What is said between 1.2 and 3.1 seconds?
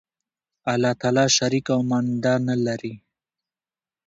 شریک او ماننده نه لری